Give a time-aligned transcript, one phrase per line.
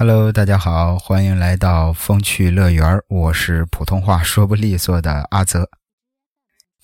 [0.00, 5.68] Hello，大家好，欢迎来到风趣乐园我是普通话说不利索的阿泽。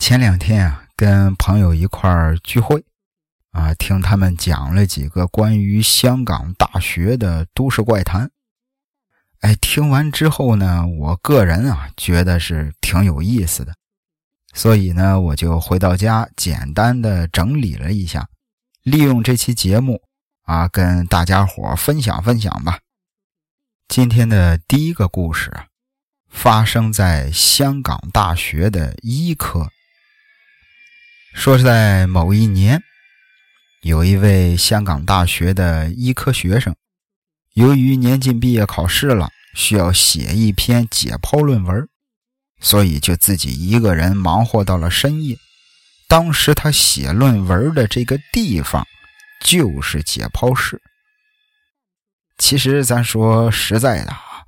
[0.00, 2.10] 前两天啊，跟朋友一块
[2.42, 2.84] 聚会，
[3.52, 8.32] 啊，听他们讲了几个关于香港大学的都市怪谈。
[9.42, 13.74] 哎，听完之后呢，我个人啊觉得是挺有意思的，
[14.54, 18.26] 所以呢，我就回到家简单的整理了一下，
[18.82, 20.02] 利用这期节目
[20.42, 22.80] 啊，跟大家伙分享分享吧。
[23.88, 25.66] 今天的第一个故事啊，
[26.28, 29.70] 发生在香港大学的医科。
[31.32, 32.82] 说是在某一年，
[33.82, 36.74] 有一位香港大学的医科学生，
[37.52, 41.88] 由于年近毕业考试了，需要写一篇解剖论文，
[42.60, 45.36] 所以就自己一个人忙活到了深夜。
[46.08, 48.84] 当时他写论文的这个地方，
[49.44, 50.80] 就是解剖室。
[52.38, 54.42] 其实咱说实在的啊，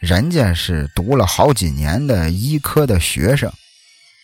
[0.00, 3.52] 人家是读了好几年的医科的学生，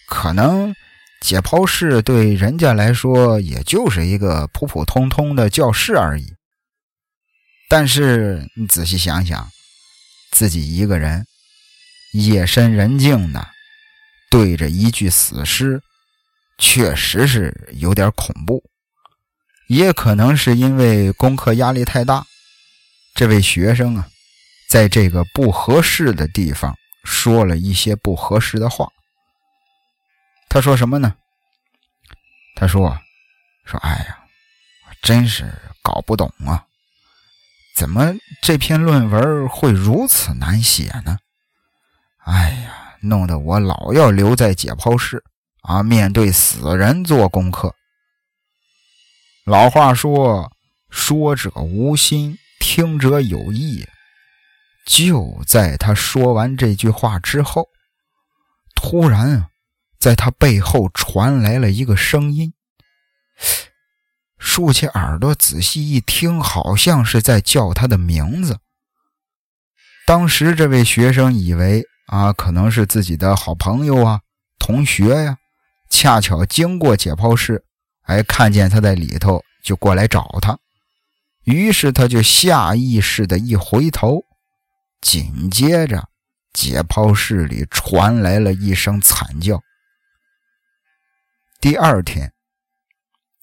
[0.09, 0.75] 可能
[1.21, 6.35] 解剖室对人家来说也就是一个普普通通的教室而已。
[7.69, 9.49] 但是你仔细想想，
[10.33, 11.25] 自己一个人
[12.13, 13.47] 夜深人静的
[14.29, 15.81] 对着一具死尸，
[16.59, 18.65] 确实是有点恐怖。
[19.69, 22.27] 也可能是因为功课压力太大。
[23.21, 24.09] 这位学生啊，
[24.71, 28.89] 在这个不合适的地方说了一些不合适的话。
[30.49, 31.15] 他说什么呢？
[32.57, 32.99] 他说
[33.67, 34.21] ：“说哎呀，
[35.03, 35.53] 真是
[35.83, 36.65] 搞不懂啊，
[37.77, 41.19] 怎么这篇论文会如此难写呢？
[42.25, 45.23] 哎呀，弄得我老要留在解剖室
[45.61, 47.75] 啊，面对死人做功课。
[49.45, 50.51] 老话说，
[50.89, 52.39] 说者无心。”
[52.73, 53.85] 听者有意。
[54.87, 57.69] 就在他说完这句话之后，
[58.77, 59.49] 突然啊，
[59.99, 62.55] 在他背后传来了一个声音。
[64.39, 68.61] 竖起耳朵仔细一听，好像是在叫他的名字。
[70.07, 74.21] 当时这位学生以为啊，可能是自己的好朋友啊、
[74.61, 75.37] 同学呀，
[75.91, 77.65] 恰巧经过解剖室，
[78.03, 80.57] 哎，看见他在里头，就过来找他。
[81.51, 84.25] 于是他就下意识的一回头，
[85.01, 86.09] 紧接着
[86.53, 89.61] 解剖室里传来了一声惨叫。
[91.61, 92.33] 第二天，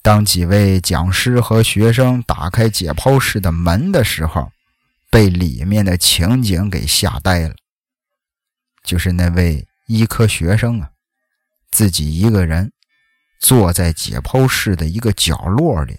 [0.02, 4.50] 当几位讲师和学生打开解剖室的门的时候，
[5.10, 7.54] 被里面的情景给吓呆了。
[8.82, 10.90] 就是那位医科学生啊，
[11.70, 12.72] 自己一个人
[13.38, 15.96] 坐在解剖室的一个角落里。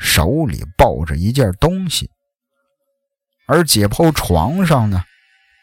[0.00, 2.10] 手里抱着一件东西，
[3.46, 5.04] 而解剖床上呢，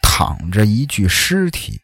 [0.03, 1.81] 躺着一具尸体，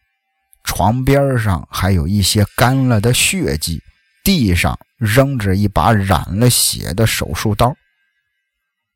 [0.63, 3.81] 床边上还有一些干了的血迹，
[4.23, 7.75] 地上扔着一把染了血的手术刀，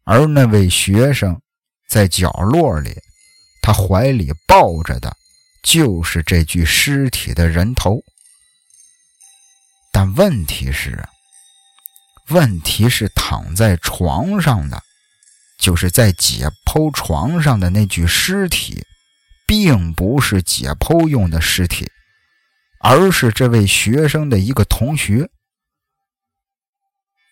[0.06, 1.42] 而那位学生
[1.90, 2.96] 在角落里，
[3.64, 5.12] 他怀里抱着的
[5.64, 7.98] 就是这具尸体的人头，
[9.92, 11.04] 但问题是。
[12.30, 14.82] 问题是躺在床上的，
[15.58, 18.84] 就是在解剖床上的那具尸体，
[19.48, 21.90] 并不是解剖用的尸体，
[22.82, 25.30] 而是这位学生的一个同学。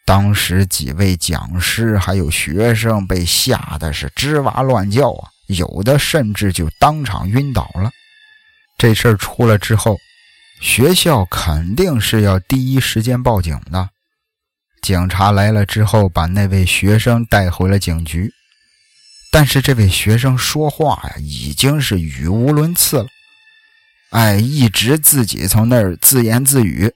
[0.05, 7.91] 当时几位讲师还有学生被吓得是吱哇乱叫啊，有的甚至就当场晕倒了。
[8.77, 9.97] 这事儿出了之后，
[10.61, 13.89] 学校肯定是要第一时间报警的。
[14.85, 18.31] 警察来了之后，把那位学生带回了警局。
[19.31, 23.07] 但是这位学生说话呀，已经是语无伦次了。
[24.11, 26.93] 哎，一直自己从那儿自言自语，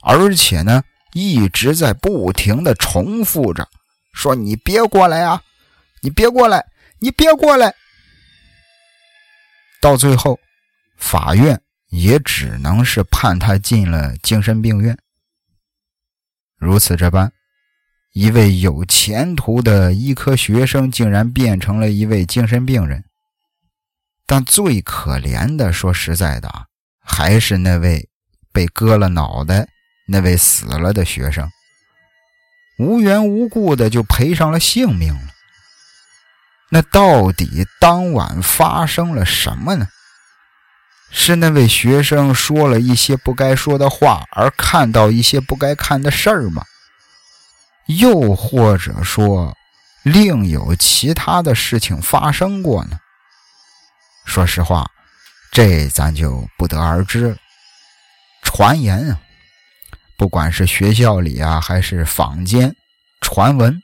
[0.00, 3.68] 而且呢，一直在不停的重复着，
[4.14, 5.42] 说：“你别过来啊，
[6.00, 6.64] 你别过来，
[7.00, 7.74] 你别过来。”
[9.82, 10.40] 到最后，
[10.96, 11.60] 法院
[11.90, 14.96] 也只能是判他进了精神病院。
[16.58, 17.32] 如此这般，
[18.12, 23.04] 一位有前途的医科学生竟然变成了一位精神病人。
[24.26, 26.66] 但最可怜的，说实在的啊，
[27.00, 28.08] 还是那位
[28.52, 29.68] 被割了脑袋、
[30.08, 31.48] 那位死了的学生，
[32.78, 35.28] 无缘无故的就赔上了性命了。
[36.70, 39.86] 那到底当晚发生了什么呢？
[41.10, 46.64] 是那位学生说了一些不该说的话，而看到一些不该看的事儿吗？
[47.86, 49.56] 又或者说，
[50.02, 52.98] 另有其他的事情发生过呢？
[54.24, 54.90] 说实话，
[55.52, 57.36] 这咱就不得而知了。
[58.42, 59.20] 传言啊，
[60.16, 62.74] 不管是学校里啊，还是坊间
[63.20, 63.80] 传闻，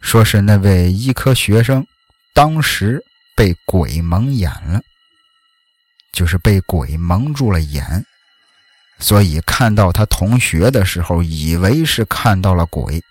[0.00, 1.86] 说是那位医科学生
[2.32, 3.04] 当时
[3.36, 4.80] 被鬼蒙眼了，
[6.14, 8.06] 就是被鬼蒙住了眼，
[8.98, 13.02] 所以看到他同学的时候，以为是看到了鬼，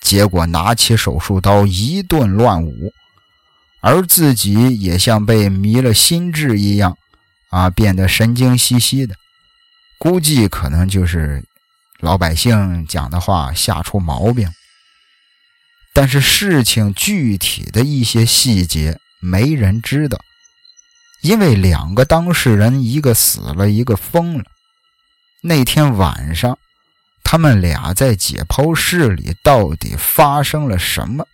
[0.00, 2.94] 结果拿起手术刀一顿乱舞。
[3.80, 6.96] 而自己也像被迷了心智一样，
[7.50, 9.14] 啊，变得神经兮兮的。
[9.98, 11.44] 估计可能就是
[12.00, 14.50] 老百姓讲的话吓出毛病。
[15.94, 20.18] 但是事情具体的一些细节没人知道，
[21.20, 24.44] 因为两个当事人，一个死了，一个疯了。
[25.42, 26.58] 那天晚上，
[27.24, 31.26] 他们俩在解剖室里到底发生了什么？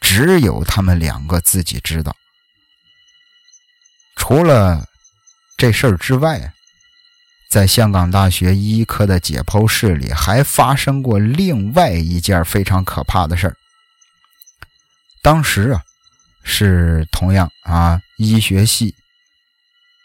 [0.00, 2.14] 只有他们两个自己知道。
[4.16, 4.86] 除了
[5.56, 6.52] 这事儿之外，
[7.50, 13.56] 在香港大学医科的解剖室里，还发生过另外一件非常可怕的事儿。
[15.22, 15.82] 当时啊，
[16.42, 18.94] 是同样啊，医学系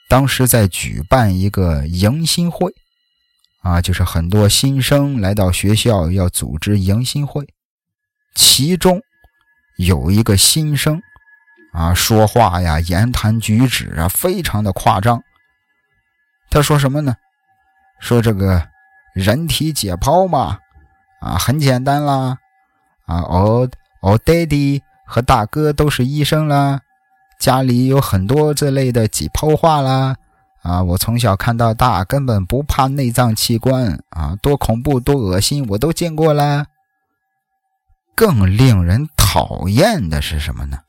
[0.09, 2.73] 当时在举办一个迎新会，
[3.61, 7.47] 啊，就是很多新生来到学校要组织迎新会，
[8.35, 9.01] 其中。
[9.77, 11.01] 有一个新生，
[11.71, 15.23] 啊，说话呀，言谈举止啊，非常的夸张。
[16.49, 17.15] 他说什么呢？
[18.01, 18.67] 说这个
[19.13, 20.59] 人体解剖嘛，
[21.21, 22.37] 啊，很简单啦，
[23.05, 23.69] 啊，我
[24.01, 26.81] 我爹地和大哥都是医生啦，
[27.39, 30.17] 家里有很多这类的解剖画啦，
[30.61, 36.67] 啊，我从小看到大，根本不怕内脏器官，啊，多恐怖多恶心，我都见过啦。
[38.13, 40.79] 更令人讨厌的是什么呢？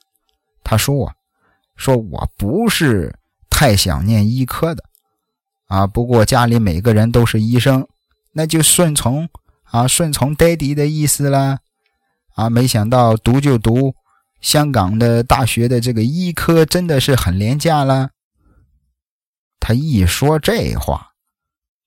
[0.64, 1.12] 他说
[1.76, 3.16] ：“说我不是
[3.48, 4.82] 太想念医科的，
[5.68, 7.86] 啊，不过家里每个人都是医生，
[8.32, 9.28] 那就顺从
[9.70, 11.60] 啊，顺从爹地的意思啦。
[12.34, 13.94] 啊，没想到读就读
[14.40, 18.10] 香港的大学的这个医科，真的是很廉价了。”
[19.60, 21.08] 他一说这话，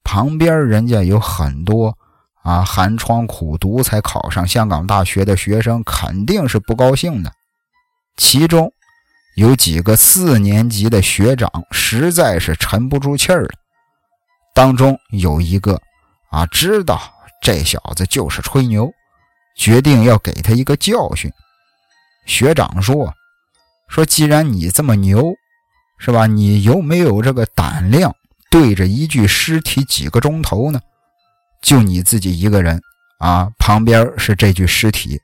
[0.03, 1.97] 旁边人家有很多。
[2.43, 7.31] 啊，寒窗苦读才考上香港大学的学生肯定是不高兴的。
[8.17, 8.69] 其中
[9.37, 13.49] 有几个四年级的学长实在是沉不住气儿了。
[14.53, 15.81] 当中有一个
[16.31, 17.01] 啊，知道
[17.41, 18.91] 这小子就是吹牛，
[19.55, 21.31] 决定要给他一个教训。
[22.25, 23.13] 学长说
[23.89, 25.33] ：“说既然你这么牛，
[25.97, 26.27] 是吧？
[26.27, 28.15] 你有没有这个胆量
[28.49, 30.79] 对着一具尸体几个钟头呢？”
[31.61, 32.81] 就你自己一个人
[33.19, 35.21] 啊，旁边是这具尸体，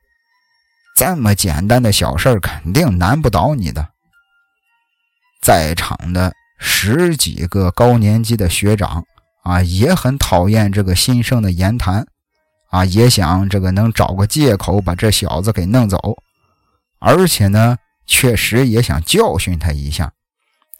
[0.95, 3.89] 这么简单的小事肯定难不倒你的。
[5.41, 9.03] 在场的十几个高年级的学长
[9.43, 12.07] 啊，也很讨厌这个新生的言谈
[12.69, 15.97] 啊，也想这个能找个借口把这小子给弄走，
[16.99, 20.11] 而且呢，确实也想教训他一下，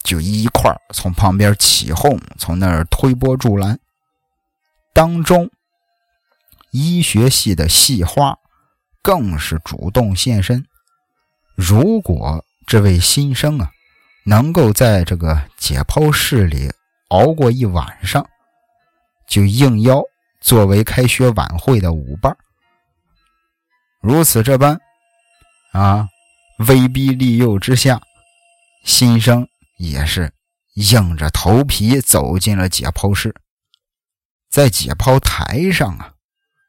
[0.04, 3.78] 就一块从旁边起哄，从那儿推波助澜。
[4.92, 5.50] 当中，
[6.72, 8.36] 医学系的系花
[9.02, 10.66] 更是主动现身。
[11.54, 13.70] 如果这位新生啊，
[14.26, 16.70] 能够在这个解剖室里
[17.08, 18.28] 熬过一晚上，
[19.26, 20.02] 就应邀
[20.40, 22.36] 作为开学晚会的舞伴。
[24.00, 24.80] 如此这般，
[25.72, 26.08] 啊，
[26.68, 28.00] 威逼利诱之下，
[28.84, 29.46] 新生
[29.78, 30.32] 也是
[30.74, 33.34] 硬着头皮走进了解剖室。
[34.50, 36.14] 在解剖台上啊，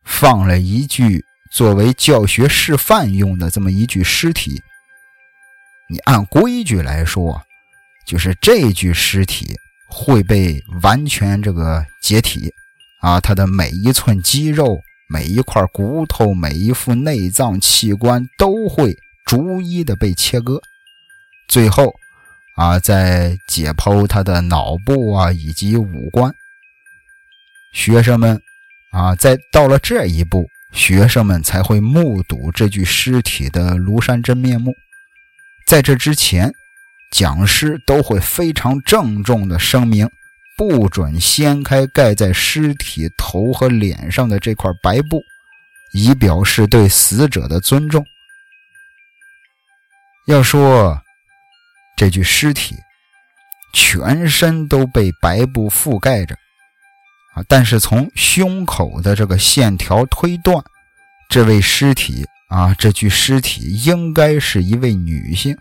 [0.06, 4.62] 放了一具作为教学示范用的这么一具尸体。
[5.90, 7.42] 你按规矩来说，
[8.06, 9.56] 就是这具尸体
[9.90, 12.54] 会被完全这个解体
[13.02, 14.80] 啊，它的每一寸肌肉、
[15.12, 20.62] 每一块骨头、每一副内脏器官都会逐一的被切割，
[21.50, 21.94] 最后
[22.56, 26.34] 啊，再解剖他的脑部啊以及五官。
[27.74, 28.42] 学生们，
[28.92, 34.74] 啊，在到了这一步，学生们才会目睹这具尸体的庐山真面目。
[35.68, 36.54] 在这之前，
[37.12, 40.10] 讲师都会非常郑重的声明，
[40.62, 45.20] 不准掀开盖在尸体头和脸上的这块白布，
[45.92, 48.06] 以表示对死者的尊重。
[50.28, 51.02] 要说
[51.98, 52.76] 这具尸体，
[53.74, 56.36] 全身都被白布覆盖着。
[57.34, 57.44] 啊！
[57.48, 60.64] 但是从胸口的这个线条推断，
[61.28, 65.58] 这位尸体啊，这具尸体应该是一位女性。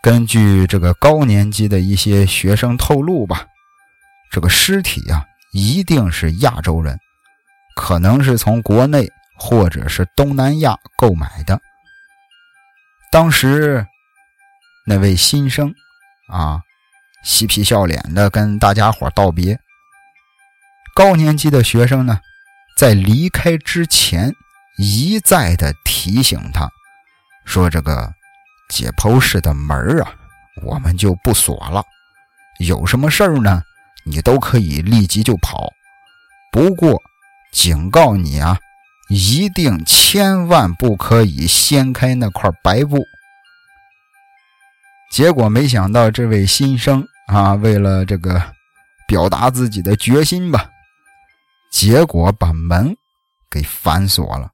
[0.00, 3.46] 根据这个高年级的一些学生透露吧，
[4.30, 6.96] 这个尸体呀，一定是亚洲人，
[7.74, 11.60] 可能是从国内或者是东南亚购买的。
[13.10, 13.84] 当时
[14.86, 15.74] 那位新生
[16.28, 16.60] 啊，
[17.24, 19.58] 嬉皮笑脸的跟大家伙道别。
[20.94, 22.20] 高年级的学生呢，
[22.76, 24.32] 在离开之前
[24.78, 26.70] 一再的提醒他，
[27.44, 28.17] 说这个。
[28.68, 30.12] 解剖室的门啊，
[30.62, 31.82] 我们就不锁了。
[32.58, 33.62] 有什么事儿呢，
[34.04, 35.72] 你都可以立即就跑。
[36.50, 37.00] 不过，
[37.52, 38.58] 警告你啊，
[39.08, 43.04] 一定千万不可以掀开那块白布。
[45.10, 48.42] 结果没想到，这位新生啊，为了这个
[49.06, 50.68] 表达自己的决心吧，
[51.70, 52.94] 结果把门
[53.50, 54.50] 给反锁了。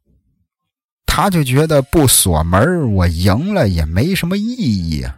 [1.17, 5.17] 他就觉得不锁门，我赢了也没什么意义啊。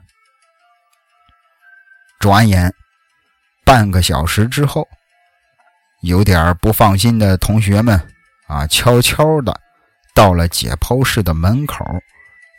[2.21, 2.75] 转眼
[3.65, 4.87] 半个小时之后，
[6.03, 7.99] 有点不放心的同学们
[8.47, 9.59] 啊，悄悄的
[10.15, 11.83] 到了解剖室的门口，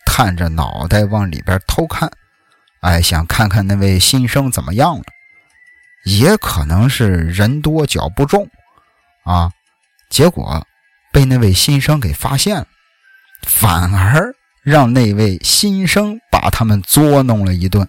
[0.03, 2.12] 探着脑袋往里边偷看，
[2.82, 5.03] 哎，想看看那位新生怎么样了。
[6.06, 8.50] 也可能是人多脚不重
[9.25, 9.51] 啊，
[10.10, 10.65] 结果
[11.13, 12.65] 被那位新生给发现了。
[13.41, 17.88] 反而让那位新生把他们捉弄了一顿，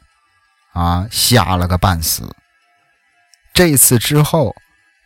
[0.73, 2.35] 啊，吓了个半死。
[3.53, 4.55] 这次之后，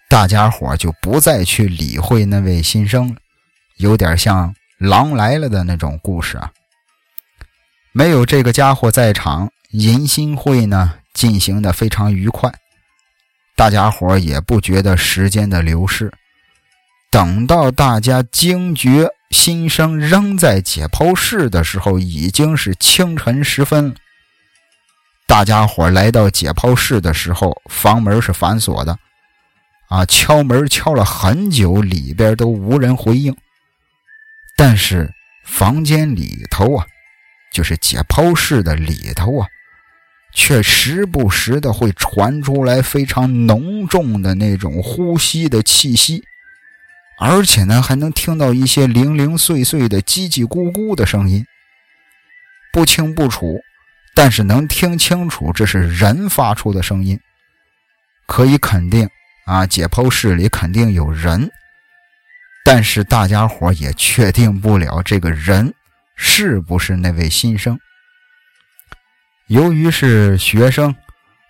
[0.08, 3.16] 大家伙就不再去理会那位新生，
[3.76, 6.52] 有点像狼来了的那种故事啊。
[7.92, 12.52] 没有这个家伙在场，迎新会呢进行的非常愉快，
[13.56, 16.12] 大家伙也不觉得时间的流逝。
[17.12, 19.06] 等到大家惊觉。
[19.30, 23.94] 新生仍在解剖室的时候，已经是清晨时分。
[25.26, 28.98] 大家伙来到解剖室的时候，房门是反锁的，
[29.88, 33.34] 啊，敲门敲了很久，里边都无人回应。
[34.54, 35.10] 但是
[35.44, 36.86] 房间里头啊，
[37.52, 39.46] 就是解剖室的里头啊，
[40.34, 46.22] 却时不时的会传出来非常浓重的那种呼吸的气息。
[47.24, 51.46] 而且呢，还能听到一些零零碎碎的叽叽咕咕的声音，
[52.72, 53.60] 不清不楚，
[54.12, 57.20] 但是能听清楚这是人发出的声音。
[58.26, 59.08] 可以肯定
[59.46, 61.48] 啊，解剖室里肯定有人，
[62.64, 65.72] 但是大家伙也确定不了这个人
[66.16, 67.78] 是不是那位新生。
[69.46, 70.92] 由于是学生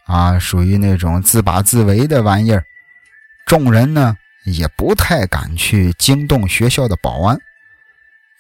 [0.05, 2.63] 啊，属于那种自把自为的玩意儿，
[3.47, 4.19] 众人呢。
[4.45, 7.39] 也不太敢去惊动学校的保安，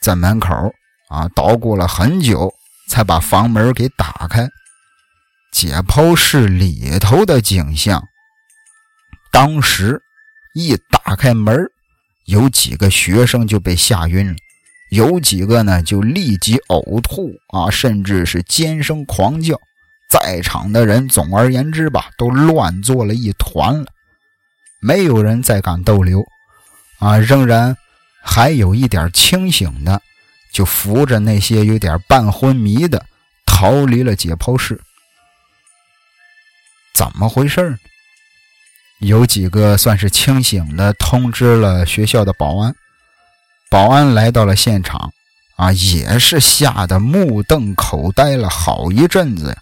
[0.00, 0.72] 在门口
[1.08, 2.52] 啊捣鼓了很久，
[2.88, 4.48] 才把房门给打开。
[5.52, 8.02] 解剖室里头的景象，
[9.30, 10.02] 当时
[10.54, 11.56] 一打开门，
[12.24, 14.36] 有几个学生就被吓晕了，
[14.90, 19.60] 有几个呢就立即呕吐啊，甚至是尖声狂叫。
[20.10, 23.86] 在场的人，总而言之吧，都乱作了一团了。
[24.84, 26.26] 没有人再敢逗留，
[26.98, 27.76] 啊，仍然
[28.20, 30.02] 还有一点清醒的，
[30.52, 33.06] 就扶着那些有点半昏迷的
[33.46, 34.80] 逃离了解剖室。
[36.92, 37.78] 怎么回事呢？
[38.98, 42.74] 有几个算是清醒的，通知了学校的保安。
[43.70, 45.12] 保安来到了现场，
[45.54, 49.56] 啊，也是吓得目瞪口呆了好一阵子。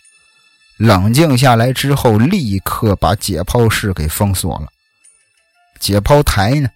[0.78, 4.66] 冷静下来之后，立刻把解剖室给封锁了。
[5.80, 6.68] 解剖台呢，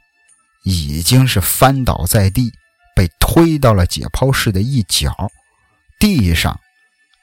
[0.64, 2.50] 已经是翻倒在地，
[2.96, 5.30] 被推到了解剖室的一角。
[6.00, 6.58] 地上，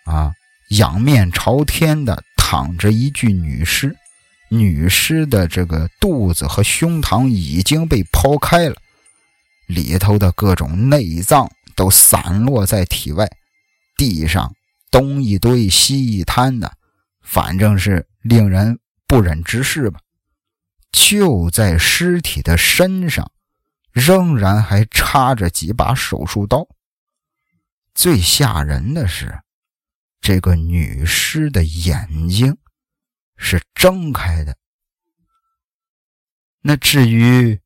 [0.05, 0.31] 啊，
[0.69, 3.95] 仰面朝天的躺着一具女尸，
[4.50, 8.75] 女尸的这个肚子和胸膛已经被剖开了，
[9.67, 13.27] 里头的各种内脏都散落在体外。
[13.97, 14.53] 地上
[14.89, 16.71] 东一堆西一摊的，
[17.21, 20.00] 反正是令人不忍直视吧。
[20.91, 23.31] 就在尸体的身上，
[23.91, 26.67] 仍然还插着几把手术刀。
[27.93, 29.41] 最吓人的是，
[30.19, 32.57] 这个女尸的眼睛
[33.38, 34.57] 是睁开的。
[36.62, 37.60] 那至于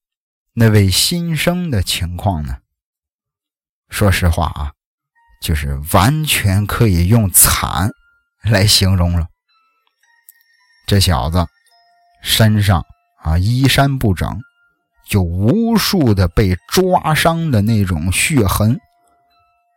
[0.54, 2.60] 那位新生的情况呢？
[3.90, 4.74] 说实话啊，
[5.42, 7.90] 就是完全可以用惨
[8.42, 9.28] 来形容了。
[10.86, 11.46] 这小子
[12.22, 12.86] 身上。
[13.26, 14.40] 啊，衣衫不整，
[15.10, 18.80] 有无数的被抓伤的那种血痕，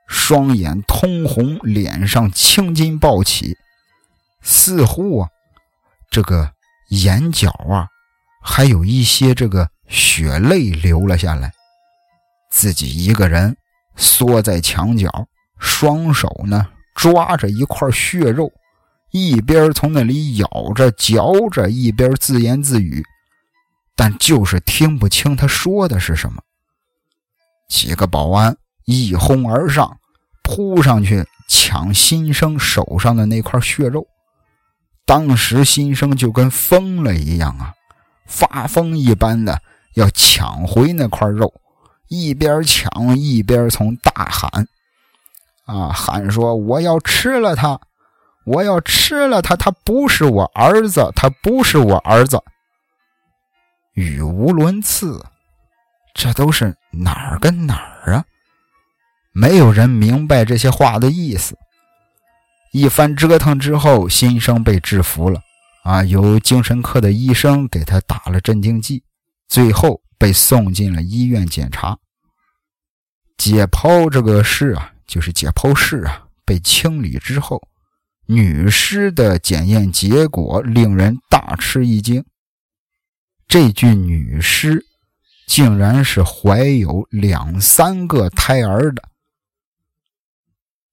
[0.07, 3.57] 双眼通红，脸上青筋暴起，
[4.43, 5.31] 似乎啊，
[6.11, 6.53] 这个
[6.91, 7.89] 眼角啊，
[8.43, 11.51] 还有一些这个血泪流了下来。
[12.51, 13.57] 自己一个人
[13.97, 15.09] 缩在墙角，
[15.59, 18.53] 双手呢抓着一块血肉，
[19.11, 23.03] 一边从那里咬着嚼着，一边自言自语。
[23.99, 26.41] 但就是听不清他说的是什么。
[27.69, 29.99] 几个保安一哄而上，
[30.45, 34.07] 扑上去抢新生手上的那块血肉。
[35.05, 37.75] 当时新生就跟疯了一样啊，
[38.25, 39.61] 发疯一般的
[39.95, 41.53] 要抢回那块肉，
[42.07, 44.69] 一边抢一边从大喊
[45.67, 47.81] ：“啊，喊说我要吃了他，
[48.47, 52.41] 我要吃了他，他不是我儿子，他不是我儿子。”
[53.99, 55.27] 语无伦次，
[56.15, 58.25] 这都是哪儿跟哪儿啊？
[59.33, 61.59] 没有人明白这些话的意思。
[62.71, 65.41] 一番折腾之后，新生被制服了，
[65.83, 69.03] 啊，由精神科的医生给他打了镇静剂，
[69.49, 71.99] 最后被送进了医院检查。
[73.37, 77.61] 解剖这个室啊，就是解剖室啊，被清理之后，
[78.27, 82.25] 女尸的检验结果令人大吃一惊。
[83.49, 84.85] 这具女尸
[85.47, 89.03] 竟然是怀有两三个胎儿的。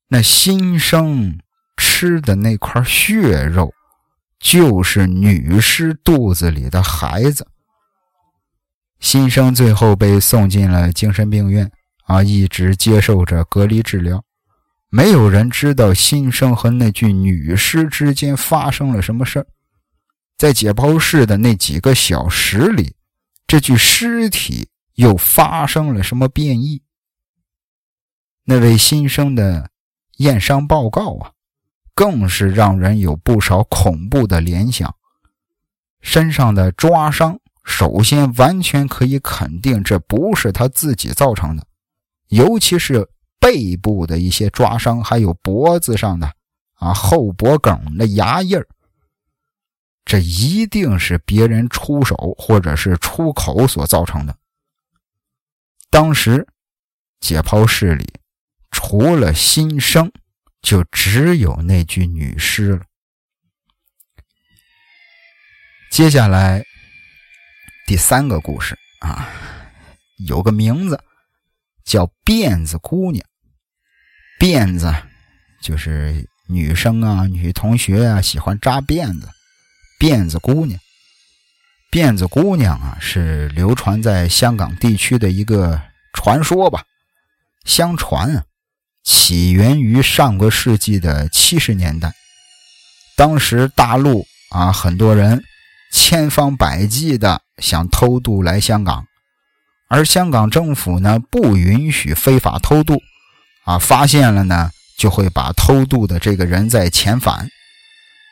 [0.07, 1.38] 那新生
[1.75, 3.74] 吃的那块血肉，
[4.39, 7.45] 就是女尸肚子里的孩子。
[9.01, 11.69] 新生最后被送进了精神病院，
[12.06, 14.23] 啊，一直接受着隔离治疗。
[14.89, 19.47] 没有人知道新生和那具女尸之间发生了什么事儿。
[20.38, 22.95] 在解剖室的那几个小时里，
[23.48, 26.82] 这具尸体又发生了什么变异？
[28.43, 29.69] 那位新生的
[30.17, 31.32] 验伤报告啊，
[31.93, 34.93] 更是让人有不少恐怖的联想。
[36.02, 41.65] 身上的抓伤，首先完全可以肯定这不是他自己造成的，
[42.28, 46.32] 尤其是背部的一些抓伤，还有脖子上的
[46.74, 48.67] 啊后脖梗的牙印儿。
[50.06, 54.38] 这一定是别人出手或者是出口所造成的。
[55.89, 56.48] 当时
[57.20, 58.13] 解剖室里
[58.70, 60.12] 除了新生，
[60.62, 62.86] 就只有那具女尸了。
[65.89, 66.63] 接下来
[67.88, 69.28] 第三个故事啊，
[70.28, 71.02] 有个名字
[71.84, 73.26] 叫辫子姑娘。
[74.39, 74.94] 辫子
[75.62, 79.30] 就是女生啊，女同学啊，喜欢扎辫子。
[79.97, 80.79] 辫子姑娘，
[81.89, 85.81] 辫子姑娘啊，是流传在香港地区的一个
[86.13, 86.84] 传说吧。
[87.63, 88.43] 相传啊，
[89.03, 92.13] 起源于上个世纪的七十年代。
[93.15, 95.41] 当时大陆啊，很多人
[95.93, 99.05] 千方百计的想偷渡来香港，
[99.88, 103.01] 而香港政府呢，不允许非法偷渡，
[103.63, 107.47] 啊，发现了呢，就会把偷渡的这个人再遣返，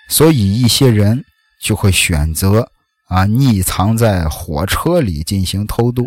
[0.10, 1.23] 所以一些人。
[1.63, 2.69] 就会选择
[3.08, 6.06] 啊，匿藏在火车里进行偷渡，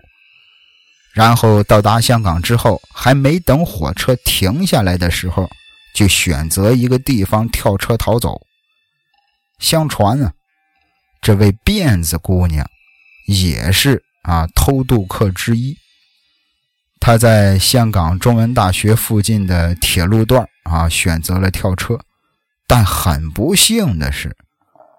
[1.15, 5.49] 然后到达香港之后，还没等火车停下来的时候，
[5.95, 8.39] 就选择一个地方跳车逃走。
[9.59, 10.33] 相传呢，
[11.23, 12.69] 这位辫子姑娘
[13.27, 15.75] 也是啊偷渡客之一。
[17.01, 21.99] 她在香港中文大学附近的铁路段啊选择了跳车，
[22.67, 24.37] 但很不幸的是。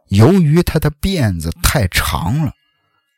[0.09, 2.53] 由于他的辫子太长了，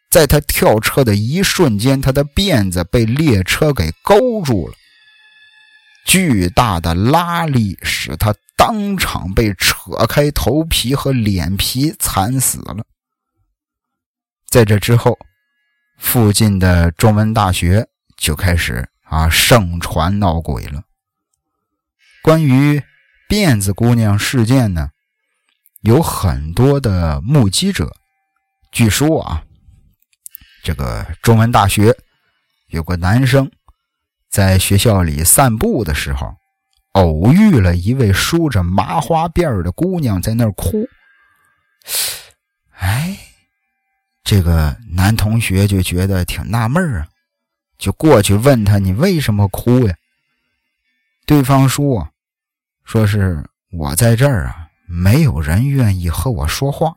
[0.09, 4.73] 在他跳车的一瞬间，他的辫子被列车给勾住了。
[6.05, 12.83] 巨大的拉力使他当场被扯开头皮和脸皮，惨死了。
[14.47, 15.19] 在这之后，
[15.97, 20.81] 附近的中文大学就开始啊盛传闹鬼了。
[22.23, 22.81] 关于
[23.29, 24.89] 辫子姑娘事件呢？
[25.81, 27.89] 有很多的目击者，
[28.71, 29.43] 据说啊，
[30.61, 31.95] 这个中文大学
[32.67, 33.49] 有个男生
[34.29, 36.35] 在学校里散步的时候，
[36.91, 40.85] 偶遇了一位梳着麻花辫的姑娘在那儿哭。
[42.71, 43.17] 哎，
[44.23, 47.07] 这个男同学就觉得挺纳闷啊，
[47.77, 49.95] 就过去问他：“你为什么哭呀？”
[51.25, 52.09] 对方说
[52.83, 54.57] ：“说是我在这儿啊。”
[54.89, 56.95] 没有人愿意和我说话。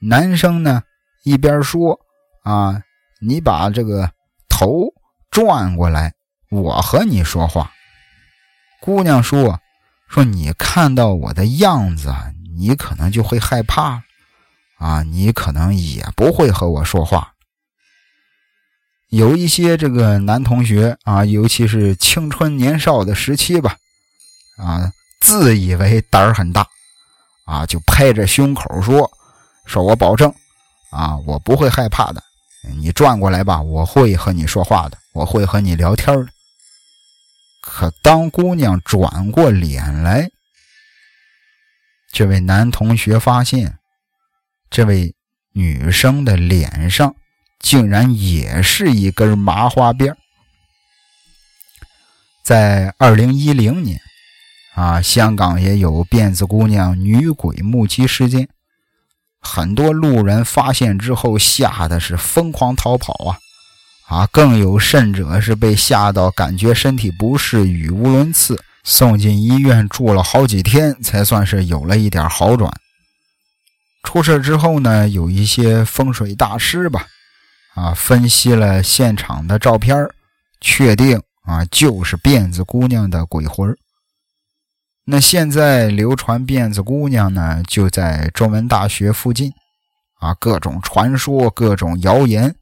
[0.00, 0.82] 男生呢，
[1.24, 1.98] 一边说
[2.44, 2.82] 啊，
[3.20, 4.12] 你把这个
[4.48, 4.92] 头
[5.30, 6.12] 转过来，
[6.50, 7.72] 我和你说话。”
[8.82, 9.58] 姑娘说
[10.06, 12.14] ：“说你看到我的样子，
[12.56, 14.02] 你可能就会害怕
[14.78, 17.32] 啊，你可能也不会和我说话。”
[19.08, 23.76] 有一些这个男同学啊，尤其是青春年少的时期吧，
[24.58, 24.92] 啊，
[25.26, 26.64] 自以为胆儿很大，
[27.46, 29.10] 啊，就拍着胸口说
[29.66, 30.32] ：“说我保证，
[30.92, 32.22] 啊，我不会害怕的。
[32.78, 36.28] 你转过来吧，我会和你说话的，我会和你聊天的。”
[37.60, 40.30] 可当姑娘转过脸来，
[42.12, 43.80] 这位男同学发现，
[44.70, 45.12] 这位
[45.54, 47.12] 女生的脸上。
[47.58, 50.14] 竟然也是一根麻花辫
[52.44, 53.98] 在二零一零年，
[54.76, 58.46] 啊，香港也有辫子姑娘女鬼目击事件，
[59.40, 63.38] 很多路人发现之后吓得是疯狂逃跑啊，
[64.08, 72.70] 啊，更有甚者是被吓到感觉身体不适，语无伦次，送进医院住了好几天，才算是有了一点好转。
[74.02, 77.06] 出事之后呢，有一些风水大师吧。
[77.74, 80.06] 啊，分析了现场的照片
[80.60, 83.74] 确定啊，就是辫子姑娘的鬼魂
[85.08, 89.52] 那现在流传辫子姑娘呢，就在中文大学附近，
[90.18, 92.52] 啊，各种传说，各种谣言。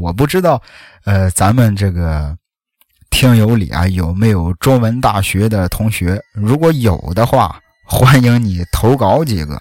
[0.00, 0.62] 我不知道，
[1.04, 2.34] 呃，咱们这个
[3.10, 6.18] 听友里啊，有没有中文大学的同学？
[6.32, 9.60] 如果有的话，欢迎你投稿几个。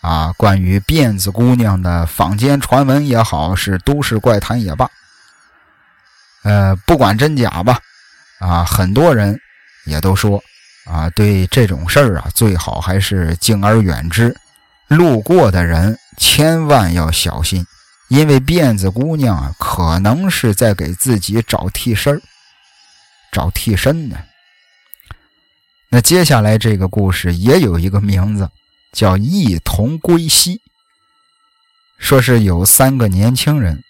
[0.00, 4.90] 啊，关于辫子姑娘的坊间传闻也好，是都市怪谈也罢，
[6.42, 7.78] 呃，不管真假吧，
[8.40, 9.38] 啊，很多人
[9.86, 10.42] 也都说，
[10.84, 14.36] 啊，对这种事儿啊，最好还是敬而远之，
[14.88, 17.66] 路过的人千万要小心，
[18.08, 22.20] 因为辫子姑娘啊，可能是在给自己找替身
[23.30, 24.16] 找替身呢。
[25.88, 28.48] 那接下来这个故事也有一个名字。
[28.92, 30.60] 叫一同归西，
[31.96, 33.82] 说是有三个年轻人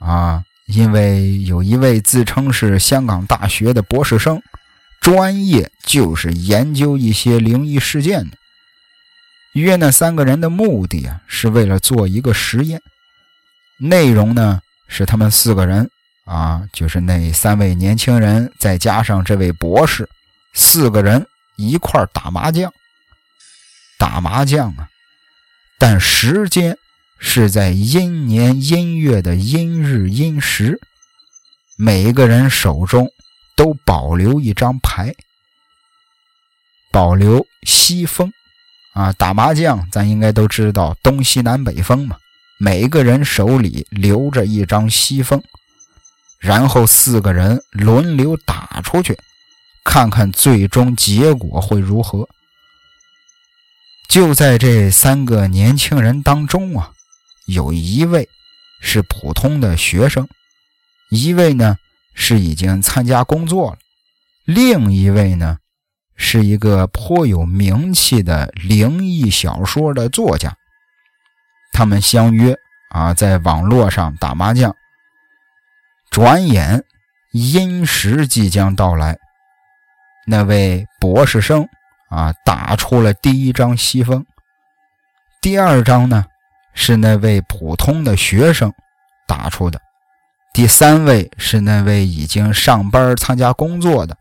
[0.00, 4.38] 啊，因为有一位自称是香港大学的博士生，
[5.00, 8.36] 专业就是研究一些灵异事件的。
[9.54, 12.80] 约那三个人的目的啊，是为了做一个实验，
[13.78, 15.90] 内容呢是他们四个人
[16.24, 20.08] 啊，就是那三位年轻人再加上这位博士，
[20.52, 22.72] 四个人一块打麻将。
[23.98, 24.88] 打麻将啊，
[25.78, 26.78] 但时间
[27.18, 30.80] 是在阴年阴月的阴日阴时，
[31.76, 33.10] 每个人手中
[33.60, 35.14] 都保留一张牌，
[36.90, 38.32] 保留西风
[38.94, 39.12] 啊。
[39.12, 42.16] 打麻将咱应该都知道东西南北风嘛，
[42.58, 45.42] 每个人手里留着一张西风，
[46.38, 49.14] 然后四个人轮流打出去，
[49.84, 52.26] 看看最终结果会如何。
[54.08, 56.92] 就在这三个年轻人当中啊，
[57.44, 58.26] 有一位
[58.80, 60.26] 是普通的学生，
[61.10, 61.76] 一位呢
[62.22, 63.78] 是已经参加工作了，
[64.44, 65.56] 另一位呢
[66.16, 70.54] 是一个颇有名气的灵异小说的作家。
[71.72, 72.54] 他们相约
[72.90, 74.76] 啊，在网络上打麻将。
[76.10, 76.84] 转眼
[77.32, 79.16] 阴时即将到来，
[80.26, 81.66] 那位博士生。
[82.10, 84.26] 啊，打出了第一张西风。
[85.40, 86.26] 第二张呢，
[86.74, 88.72] 是那位普通的学生
[89.28, 89.80] 打出的。
[90.52, 94.16] 第三位是那位已经上班参加工作的。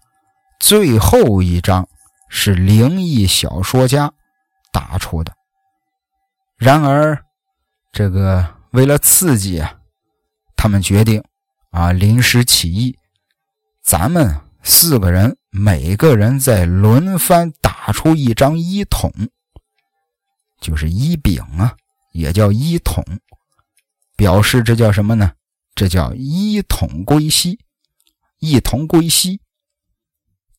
[0.60, 1.88] 最后一张
[2.30, 4.12] 是灵异小说家
[4.72, 5.34] 打出的。
[6.58, 7.18] 然而，
[7.92, 9.76] 这个为了刺激啊，
[10.56, 11.24] 他们决定
[11.72, 12.98] 啊临时起意，
[13.82, 17.52] 咱们四个人每个人在轮番。
[17.89, 19.12] 打出一张一筒，
[20.62, 21.76] 就是一饼啊，
[22.12, 23.04] 也叫一筒，
[24.15, 25.32] 表示这叫什么呢？
[25.80, 27.58] 这叫一统归西，
[28.39, 29.39] 一同归西。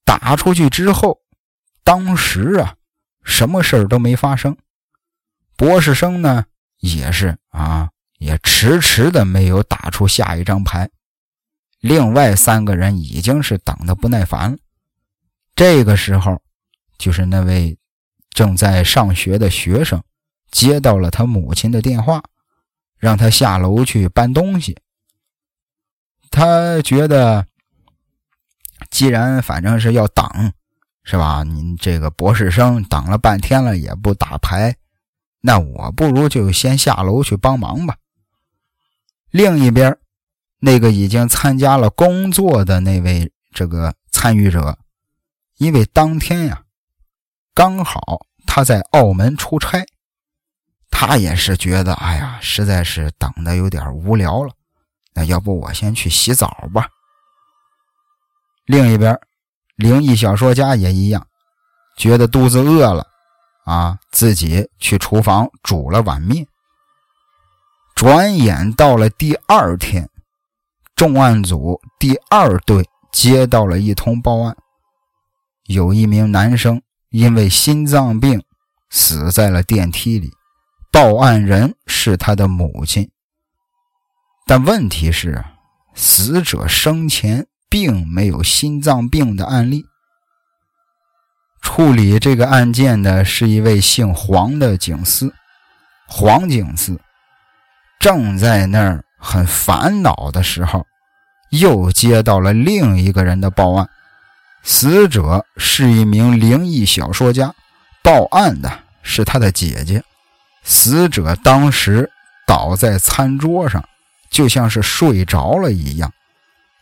[0.03, 1.21] 打出去之后，
[1.85, 2.77] 当时啊，
[3.23, 4.57] 什么事儿都没发生。
[5.59, 6.47] 博士生呢，
[6.79, 10.89] 也是啊，也迟迟的没有打出下一张牌。
[11.81, 14.59] 另外三个人已经是等的不耐烦了。
[15.55, 16.41] 这个时候。
[16.99, 17.79] 就是那位
[18.29, 20.05] 正在上学的学生
[20.51, 22.23] 接到了他母亲的电话，
[22.99, 24.77] 让他下楼去搬东西。
[26.31, 27.45] 他觉得，
[28.90, 30.53] 既然反正是要等，
[31.03, 31.43] 是吧？
[31.43, 34.77] 您这个博士生等了半天了也不打牌，
[35.40, 37.97] 那我不如就先下楼去帮忙吧。
[39.31, 39.97] 另一边，
[40.61, 44.79] 那个已经参加了工作的那位这个参与者，
[45.59, 46.62] 因为当天呀，
[47.55, 49.85] 刚好他在澳门出差，
[50.90, 54.53] 他也是觉得，哎呀，实在是等的有点无聊了，
[55.14, 56.88] 那要不我先去洗澡吧。
[58.66, 59.18] 另一边，
[59.77, 61.27] 灵异小说家也一样，
[61.96, 63.07] 觉得肚子饿了，
[63.64, 66.46] 啊，自己去厨房煮了碗面。
[67.94, 70.09] 转眼到了第二天，
[70.94, 74.57] 重案组第二队接到了一通报案，
[75.64, 78.42] 有一名男生因为心脏病
[78.88, 80.31] 死在了电梯里，
[80.92, 83.11] 报案人是他的母亲。
[84.51, 85.45] 但问题是，
[85.95, 89.87] 死者生前并没有心脏病的案例。
[91.63, 95.33] 处理这个案件的是一位姓黄的警司，
[96.09, 97.01] 黄警司。
[98.01, 100.85] 正在那儿很烦恼的时候，
[101.51, 103.89] 又接到了另一个人的报案。
[104.65, 107.55] 死者是一名灵异小说家，
[108.03, 110.03] 报案的是他的姐姐。
[110.65, 112.11] 死者当时
[112.49, 113.89] 倒在餐桌上，
[114.31, 116.12] 就像是睡着了一样。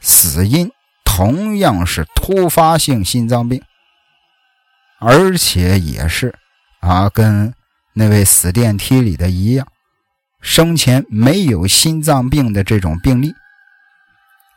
[0.00, 0.70] 死因
[1.04, 3.60] 同样是突发性心脏病，
[5.00, 6.34] 而且也是
[6.80, 7.52] 啊，跟
[7.94, 9.66] 那位死电梯里的一样。
[10.40, 13.34] 生前没有心脏病的这种病例。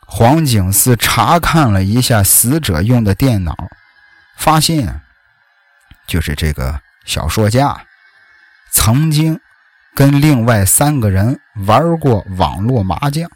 [0.06, 3.56] 黄景思查看了一下死者用的电脑，
[4.36, 5.00] 发现
[6.06, 7.86] 就是这个小说家
[8.70, 9.40] 曾经
[9.94, 13.30] 跟另外三个人玩过网络麻将。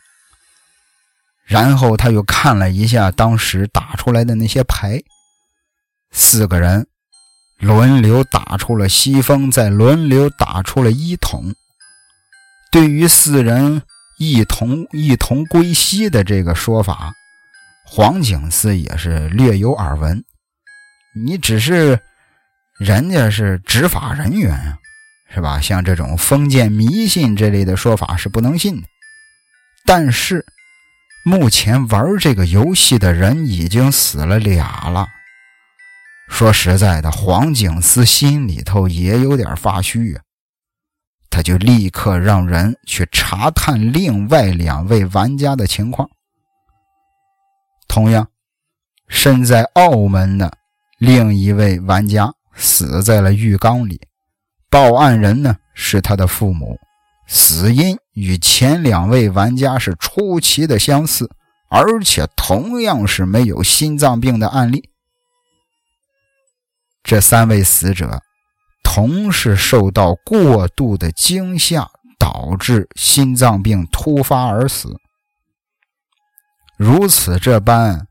[1.45, 5.01] 然后他又看了一下当时打出来的那些牌，
[6.11, 6.89] 四个人
[7.59, 11.55] 轮流打出了西风，再轮流打出了一筒。
[12.73, 13.83] 对于四人
[14.19, 17.15] 一同一同归西的这个说法，
[17.85, 20.25] 黄景思也是略有耳闻。
[21.15, 22.01] 你只是
[22.77, 24.79] 人家是执法人员啊，
[25.29, 25.61] 是吧？
[25.61, 28.87] 像这种封建迷信这类的说法是不能信的。
[29.85, 30.45] 但是
[31.25, 35.07] 目前玩这个游戏的人已经死了俩了。
[36.29, 40.23] 说实在的，黄景思心里头也有点发虚啊。
[41.31, 46.09] 他就立刻让人去查探另外两位玩家的情况。
[47.87, 48.29] 同样，
[49.09, 50.57] 身在澳门的
[50.99, 54.01] 另一位玩家死在了浴缸里，
[54.71, 56.79] 报案人呢是他的父母，
[57.27, 61.31] 死因与前两位玩家是出奇的相似，
[61.69, 64.91] 而且同样是没有心脏病的案例。
[67.03, 68.23] 这三位死者。
[68.89, 74.97] 同是受到过度的惊吓导致心脏病突发而死，
[76.79, 78.07] 如此这般，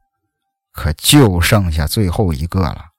[0.73, 2.89] 可就剩下最后一个了，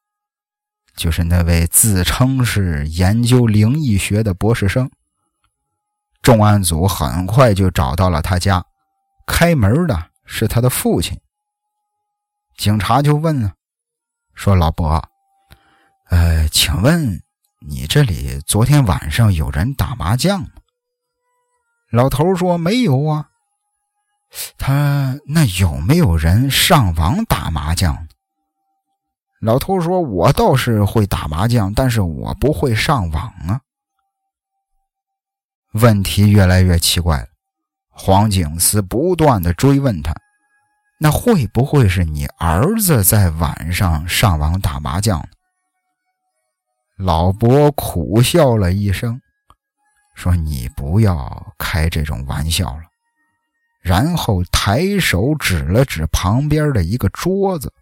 [0.97, 4.91] 就是那位自称是研究灵异学的博士生。
[6.23, 8.65] 重案组很快就找到了他家，
[9.27, 11.21] 开门的是他的父亲。
[12.57, 13.55] 警察就问啊，
[14.35, 15.09] 说老伯，
[16.09, 17.23] 呃，请问？
[17.69, 20.49] 你这里昨天晚上有人打麻将吗？
[21.91, 23.31] 老头说没有啊。
[24.59, 28.06] 他那有没有人上网打麻将？
[29.41, 33.61] 老头说：“我倒是会打麻将，但是我不会上网啊。”
[35.75, 37.27] 问题越来越奇怪了。
[37.91, 40.15] 黄景思不断的追问他
[40.99, 45.23] ：“那会不会是你儿子在晚上上网打麻将？”
[46.97, 49.21] 老伯苦笑了一声，
[50.15, 52.83] 说：“你不要开这种玩笑了。”
[53.83, 57.73] 然后抬手指了指旁边的一个桌子，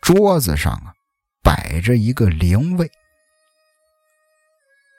[0.00, 0.94] 桌子上啊
[1.42, 2.90] 摆着一个灵位。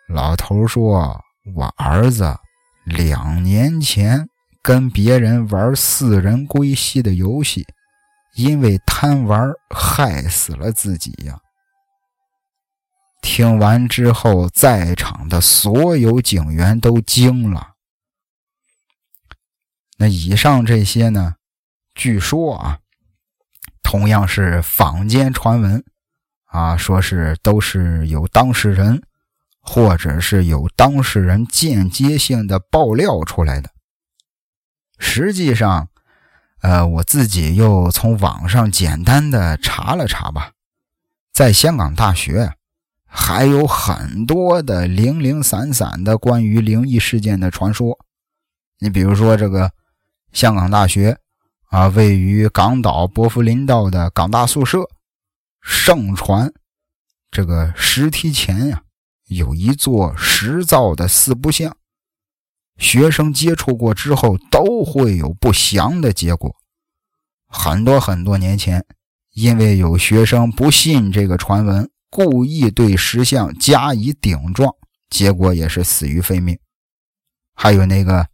[0.07, 1.23] 老头说
[1.55, 2.37] ：“我儿子
[2.83, 4.29] 两年前
[4.61, 7.65] 跟别人玩四人归西的游戏，
[8.35, 11.39] 因为贪玩害死了自己呀。”
[13.23, 17.75] 听完之后，在场的所有警员都惊了。
[19.97, 21.35] 那以上这些呢？
[21.93, 22.80] 据说啊，
[23.91, 25.83] 同样是坊间传闻
[26.45, 29.03] 啊，说是都是有当事人，
[29.59, 33.71] 或者是有当事人间接性的爆料出来的。
[34.97, 35.89] 实际上，
[36.61, 40.53] 呃，我自己又从网上简单的查了查吧，
[41.33, 42.53] 在香港大学。
[43.13, 47.99] 还有很多的零零散散的关于灵异事件的传说，
[48.79, 49.73] 你比如说这个
[50.31, 51.17] 香港大学
[51.71, 54.79] 啊，位于港岛波福林道的港大宿舍，
[55.61, 56.51] 盛传
[57.31, 58.83] 这个石梯前呀，
[59.29, 61.77] 有一座石造的四不像，
[62.75, 66.53] 学生接触过之后都会有不祥的结果。
[67.47, 68.85] 很多很多年前，
[69.31, 74.75] 因为有学生不信这个传闻，故意对石像加以顶撞，
[75.09, 76.59] 结果也是死于非命。
[77.53, 78.27] 还有那个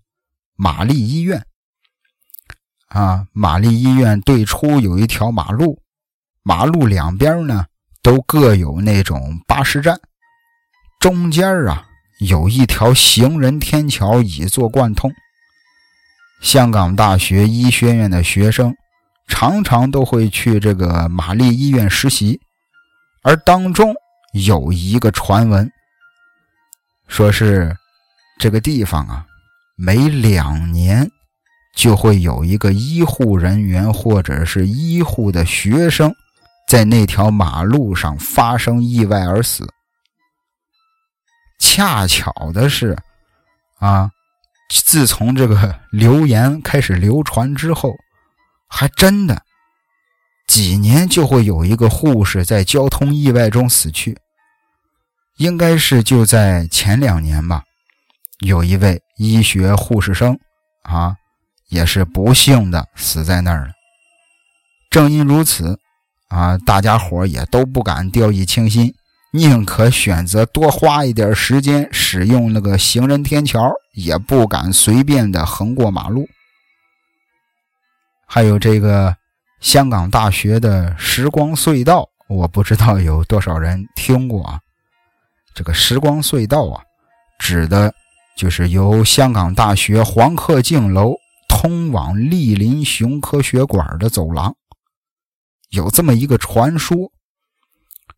[0.55, 1.45] 玛丽医院。
[2.87, 5.81] 啊，玛丽医院对出有一条马路，
[6.41, 7.65] 马路两边呢
[8.01, 9.99] 都各有那种巴士站，
[10.99, 11.85] 中间啊
[12.19, 15.11] 有一条行人天桥以作贯通。
[16.41, 18.73] 香港大学医学院的学生
[19.27, 22.39] 常常都会去这个玛丽医院实习，
[23.21, 23.93] 而当中
[24.31, 25.69] 有一个传闻，
[27.07, 27.75] 说是
[28.39, 29.25] 这个地方啊
[29.75, 31.11] 每两年。
[31.77, 36.11] 就会有一个医护人员或者是医护的学生，
[36.67, 39.63] 在那条马路上发生意外而死。
[41.59, 42.97] 恰巧的是，
[43.77, 44.09] 啊，
[44.85, 47.93] 自从这个流言开始流传之后，
[48.67, 49.39] 还真的
[50.47, 54.17] 几年就会有一个护士在交通意外中死去。
[55.35, 57.61] 应该是就在前两年吧，
[58.39, 60.35] 有一位医学护士生
[60.81, 61.15] 啊。
[61.69, 63.71] 也是不幸的死在那儿了。
[64.89, 65.77] 正因如此，
[66.29, 68.93] 啊，大家伙也都不敢掉以轻心，
[69.31, 76.27] 宁可选择多花一点时间使用那个行人天桥，也不敢随便的横过马路。
[78.25, 79.15] 还有这个
[79.59, 84.59] 香港大学的时光隧道，我不知道有多少人听过啊。
[85.53, 86.81] 这个时光隧道啊，
[87.39, 87.93] 指的
[88.37, 91.13] 就是由香港大学黄鹤镜楼。
[91.59, 94.55] 通往莅临熊科学馆的走廊，
[95.71, 97.11] 有这么一个传说，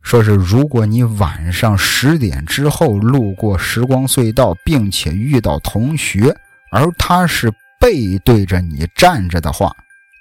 [0.02, 6.36] 说是如果你晚上十点之后路过时光隧道，并且遇到同学，
[6.69, 7.49] 而他是
[7.80, 9.73] 背对着你站着的话，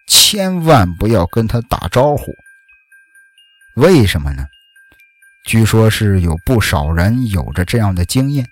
[0.07, 2.33] 千万不要跟他打招呼。
[3.75, 4.47] 为什么呢？
[5.45, 8.47] 据说是有不少人有着这样的经验，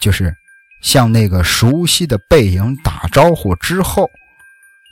[0.00, 0.34] 就是。
[0.80, 4.10] 向那个熟悉的背影打招呼之后，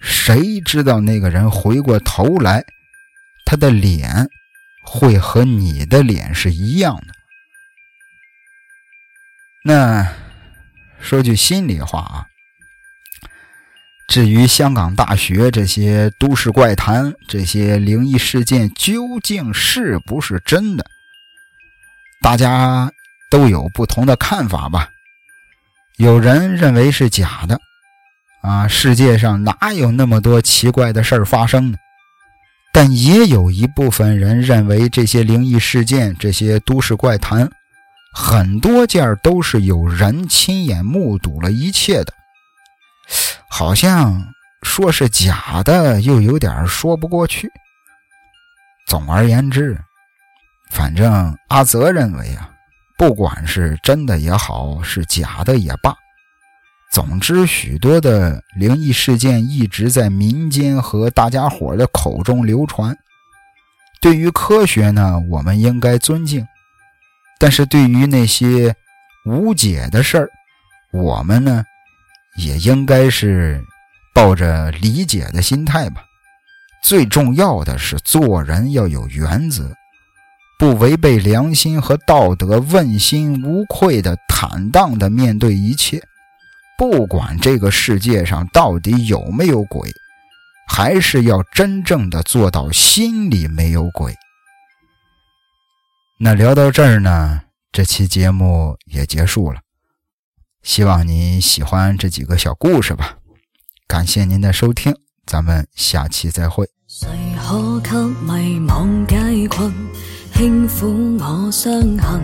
[0.01, 2.64] 谁知道那个人回过头来，
[3.44, 4.29] 他的脸
[4.85, 7.14] 会和你的脸是一样的？
[9.64, 10.14] 那
[11.01, 12.27] 说句心里话啊，
[14.07, 20.87] 至于香港大学这些都市怪谈、这些灵异事件究竟是不是真的，
[22.20, 22.92] 大家
[23.31, 24.90] 都有不同的看法吧。
[25.98, 27.61] 有人认为是假的，
[28.40, 31.78] 啊，世界上哪有那么多奇怪的事儿发生呢？
[32.72, 37.50] 但也有一部分人认为这些灵异事件、这些都市怪谈，
[38.14, 42.12] 很多件都是有人亲眼目睹了一切的，
[43.50, 44.24] 好像
[44.62, 47.50] 说是假的，又有点说不过去。
[48.87, 49.76] 总而言之，
[50.70, 52.50] 反正阿泽认为啊。
[52.98, 55.94] 不管是真的也好，是假的也罢，
[56.92, 62.98] 总之，许多的灵异事件一直在民间和大家伙的口中流传。
[64.00, 66.42] 对于科学呢，我们应该尊敬；
[67.38, 68.74] 但是对于那些
[69.24, 70.28] 无解的事儿，
[70.92, 71.62] 我们呢，
[72.37, 73.62] 也应该是
[74.12, 76.02] 抱着理解的心态吧。
[76.82, 79.72] 最重要的是，做人要有原则。
[80.59, 86.02] 不违背良心和道德，问心无愧的坦荡的面对一切，
[86.76, 89.88] 不管这个世界上到底有没有鬼，
[90.66, 94.12] 还是要真正的做到心里没有鬼。
[96.18, 99.61] 那聊到这儿呢，这期节目也结束了，
[100.64, 103.18] 希望你喜欢这几个小故事吧。
[103.86, 104.92] 感谢您的收听，
[105.24, 106.68] 咱们下期再会。
[110.39, 112.22] 轻抚我伤痕，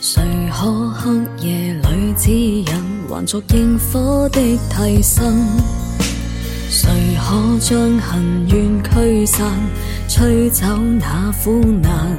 [0.00, 0.22] 谁
[0.52, 1.10] 可黑
[1.44, 2.64] 夜里指引，
[3.10, 5.34] 还作萤火的替身？
[6.70, 9.50] 谁可将恨怨驱散，
[10.08, 10.64] 吹走
[11.00, 12.16] 那苦难？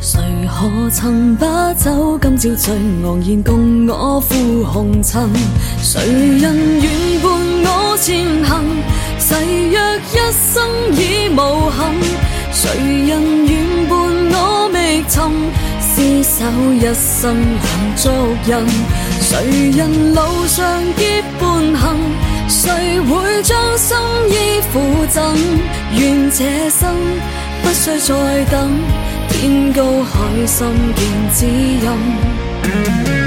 [0.00, 5.28] 谁可曾把酒今朝醉昂然共我赴红尘？
[5.82, 6.00] 谁
[6.38, 7.32] 人愿伴
[7.64, 8.64] 我前行？
[9.18, 11.92] 誓约一生已无憾。
[12.62, 12.68] 谁
[13.06, 13.96] 人愿伴
[14.32, 15.16] 我觅寻？
[15.80, 16.44] 厮守
[16.74, 17.64] 一生能
[17.96, 18.10] 足
[18.44, 18.52] 印。
[19.22, 20.60] 谁人路上
[20.94, 21.40] 结伴
[21.74, 21.96] 行？
[22.50, 23.96] 谁会将心
[24.28, 25.34] 意付赠？
[25.96, 26.94] 愿这生
[27.62, 28.70] 不需再等，
[29.30, 31.00] 天高海深见
[31.32, 33.19] 指引。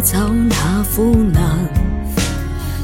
[0.00, 1.42] 吹走那苦难。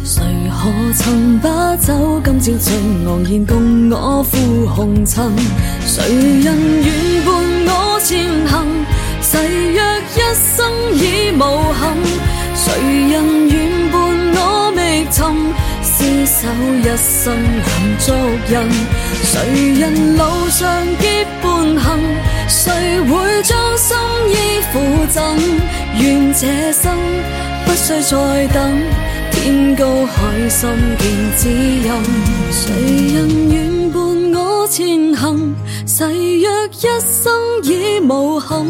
[0.04, 2.74] 谁可曾把酒今朝醉
[3.06, 5.32] 昂然共我赴红尘？
[5.86, 6.04] 谁
[6.40, 7.34] 人愿伴
[7.68, 8.66] 我前行？
[9.22, 9.38] 誓
[9.72, 9.80] 约
[10.14, 11.42] 一生已无
[11.72, 11.96] 憾。
[12.54, 12.72] 谁
[13.10, 13.96] 人愿伴
[14.34, 15.24] 我觅寻？
[15.82, 16.48] 厮守
[16.82, 18.12] 一生难足
[18.50, 18.54] 印。
[19.22, 20.68] 谁人路上
[21.00, 21.98] 结伴行？
[22.48, 23.96] 谁会将心
[24.28, 25.36] 意付赠？
[25.98, 26.96] 愿这生
[27.64, 28.78] 不需再等，
[29.32, 31.90] 天高海深见指引。
[32.50, 32.72] 谁
[33.14, 35.54] 人愿伴我前行？
[35.86, 37.32] 誓约一生
[37.62, 38.66] 已无憾。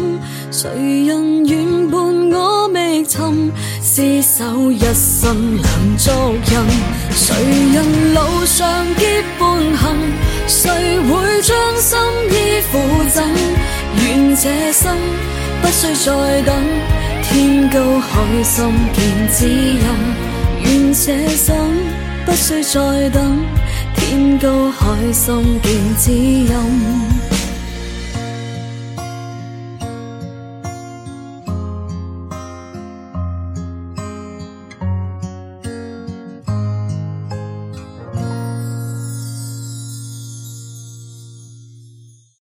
[0.51, 0.69] 谁
[1.05, 1.99] 人愿伴
[2.31, 3.51] 我觅寻？
[3.81, 6.11] 厮守一生能足
[6.51, 6.57] 印。
[7.11, 7.35] 谁
[7.73, 9.95] 人路上结伴行？
[10.47, 12.79] 谁会将心意附
[13.13, 13.23] 赠？
[14.03, 14.95] 愿这生
[15.61, 16.55] 不需再等，
[17.21, 19.81] 天高海深见指引。
[20.63, 21.55] 愿这生
[22.25, 23.43] 不需再等，
[23.95, 27.16] 天高海深见指引。